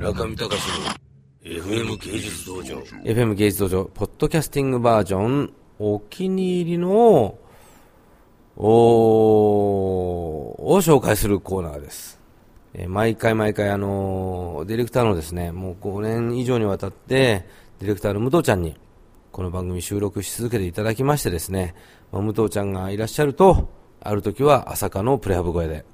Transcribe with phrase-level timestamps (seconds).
[0.00, 0.56] 村上隆の
[1.44, 7.36] FM 芸術道場 FM 芸術道場、ポッドキャスティングバージョン、お気に入りの、
[8.56, 8.64] お
[10.74, 12.18] を紹介するコーナーです。
[12.72, 17.46] えー毎回毎回、あのーディレクターのですね、もう5年以上にわたって、
[17.80, 18.78] ディレクターの武藤ちゃんに、
[19.32, 21.74] この番組収録し続けていただきましてですね、
[22.10, 23.68] まあ、武藤ちゃんがいらっしゃると、
[24.00, 25.84] ある時は朝霞のプレハブ小屋で、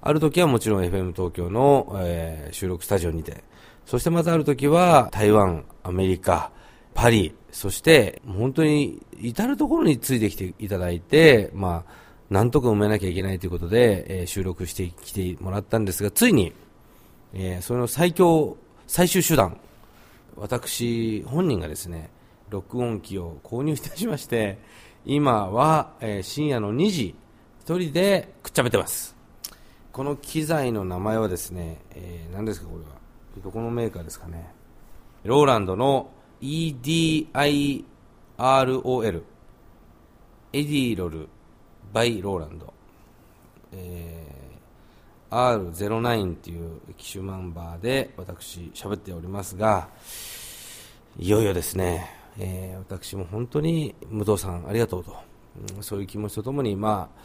[0.00, 3.42] ある時はもちろん FM 東京の、えー収録スタジオにて、
[3.84, 6.50] そしてまたある時は台湾、アメリカ、
[6.94, 11.92] パリ、そして本当に至るところについてきていただいて、まあ、
[12.30, 16.52] なんとか埋めなきゃいけないということで、えー収録してきてもらったんですが、ついに、
[17.34, 19.58] えーその最強、最終手段、
[20.36, 22.10] 私本人がですね、
[22.50, 24.58] 録音機を購入いたしまして、
[25.04, 27.14] 今は、えー深夜の2時、
[27.60, 29.15] 一人でくっちゃべてます。
[29.96, 32.90] この機材の名前はですね、えー何ですかこれは。
[33.42, 34.52] どこのメーカーですかね。
[35.24, 36.10] ローランドの
[36.42, 37.82] EDIROL。
[40.52, 41.28] エディロル
[41.94, 42.74] バイローランド。
[43.72, 49.88] えー R09 っていう機種ナンバーで私喋っておりますが、
[51.18, 55.16] いよいよですね、えー私も本当に武藤さんありがとうと、
[55.80, 57.18] そういう気持ちとともに、まあ、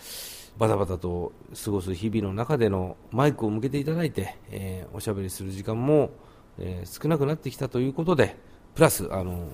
[0.58, 1.32] バタバタと
[1.64, 6.12] 過ごす日々の中でのマイクを向けていただいて、えーおしゃべりする時間も、
[6.60, 8.38] えー少なくなってきたということで、
[8.76, 9.48] プラス、あの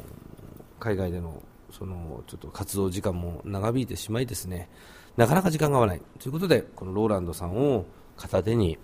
[0.79, 4.69] 海外でのそのちょっと活動時間も長引いてしまいですね、
[5.15, 6.01] なかなか時間が合わない。
[6.19, 7.85] ということで、このローランドさんを
[8.17, 8.77] 片手に、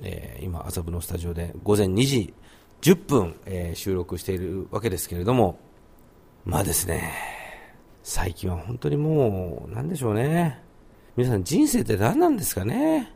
[0.00, 2.34] えー今、麻布のスタジオで午前2時
[2.80, 5.58] 10分、えー収録しているわけですけれども、
[6.44, 7.12] まあですね、
[8.02, 10.62] 最近は本当にもう、なんでしょうね、
[11.18, 13.12] 皆さん、人生って何なんですかね、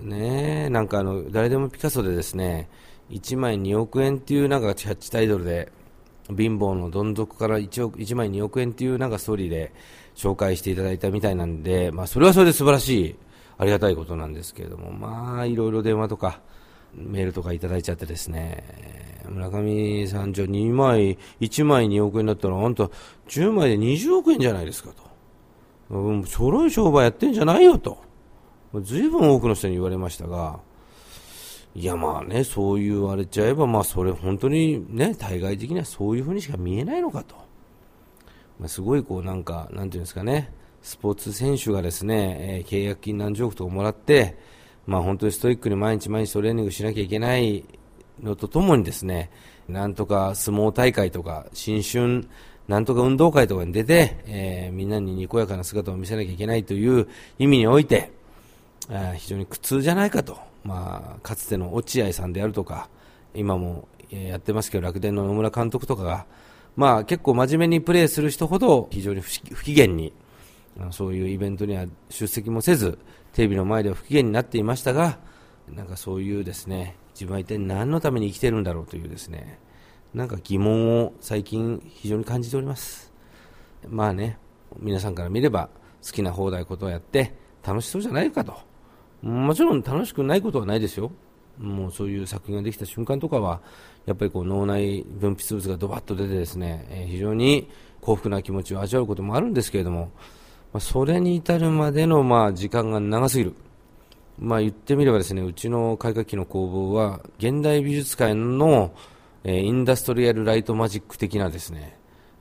[0.00, 2.70] ねなんかあの誰でもピカソでですね
[3.10, 5.70] 1枚2億円っていうなんかキャッチタイトルで
[6.28, 9.74] 貧乏のどん底から 1, 億1枚2億円っていうなんかストーリーで
[10.16, 13.16] 紹介していただいたみたいなんで、まあ、それはそれで素晴らしい
[13.58, 16.40] ありがたいことなんですけれどもまあいろいろ電話とか
[16.94, 18.64] メールとかいただいちゃってですね
[19.28, 22.84] 村上さんじゃ2枚1枚2億円だったらあんた
[23.28, 25.13] 10枚で20億円じゃないですかと、
[25.90, 27.98] うん、ちょろい商売やってんじゃないよと
[28.82, 30.58] ずいぶん多くの人に言われましたが、
[31.76, 37.36] いやまあね、そう言われちゃえば、まあそれ本当にね、対外的にはそういうふうにしか見えないのかと。
[38.58, 40.52] まあ、すごいこうなんか、なんていうんですかね、
[40.82, 44.38] スポーツ選手がですね、えー契約金何十億とかもらって、
[44.86, 47.64] まあ本当にストイックに毎日毎日トレーニングしなきゃいけない
[48.22, 49.30] のとともにですね、
[49.68, 52.26] なんとか相撲大会とか、新春、
[52.68, 57.08] なんとか運動会とかに出て、えーみんなににこやかな姿を見せなきゃいけないという
[57.38, 58.10] 意味において、
[58.88, 62.88] あー非常に苦痛じゃないかと、まあ、かつての落合さんであるとか、
[63.34, 66.26] 今もやってますけど、楽天の野村監督とかが、
[66.76, 70.12] まあ、結構真面目にプレーする人ほど非常に不機嫌に、
[70.90, 72.98] そういうイベントには出席もせず、
[73.32, 75.18] テレビの前では不機嫌になっていましたが、
[75.68, 79.58] なんかそういうですね、自分は一体何のために生きてるんだろうというですね、
[80.14, 83.12] なんか疑問を最近非常に感じております。
[83.88, 84.38] まあね、
[84.78, 85.68] 皆さんから見れば
[86.06, 87.34] 好きな放題ことをやって
[87.66, 88.54] 楽しそうじゃないかと。
[89.22, 91.10] もちろん楽しくないことはないですよ。
[91.58, 93.60] もうそういう作品ができた瞬間とかは、
[94.06, 97.68] やっぱりこう脳内分泌物がドバッと出てですね、えー非常に
[98.00, 100.10] 幸福な気持ちを味わうこともあるんですけれども、
[100.72, 103.54] まあ、それに至るまでのまあ時間が長すぎる。
[104.38, 108.92] まあ言ってみればですね、うちの開花機の工房は、現代美術界の、
[109.44, 111.98] えインダストリアルライトマジック的なですね、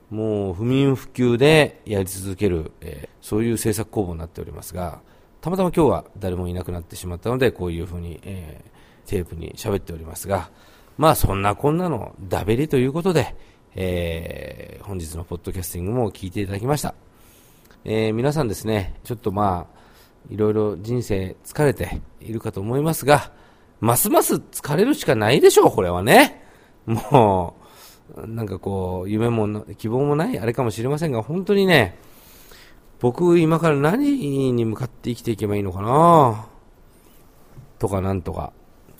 [0.09, 5.01] もう不眠不休でやり続ける、えそういう制作工房になっておりますが、
[5.41, 8.61] たまたま今日は誰もいなくなってしまったので、こういうふうに、え
[9.05, 10.49] テープに喋っておりますが、
[10.97, 13.35] まあそんなこんなのダベリということで、
[13.75, 16.93] えー本日のポッドキャスティングも聞いていただきました。
[17.85, 19.83] えー皆さんですね、ちょっとまあ、
[20.29, 23.31] いろいろ人生疲れているかと思いますが、
[23.79, 26.42] ますます疲れるしかないでしょう、これはね。
[26.85, 27.55] も
[28.15, 31.97] う、なんかこう、夢も希望もないあれかもしれませんが、本当にね、
[32.99, 36.45] 僕今から何に向かって生きていけばいいのかな？
[37.79, 38.53] とかなんとか、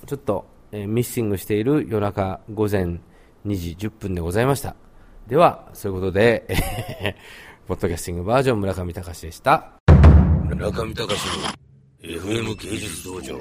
[0.05, 2.83] ちょっと、えーミッシングしている夜中午前
[3.45, 4.75] 2時10分でございました。
[5.27, 7.15] では、そういうことで、え
[7.65, 9.71] ーポッドキャスティングバージョン村上隆でした。
[10.49, 11.07] 村上隆の
[12.01, 13.35] FM 芸術道場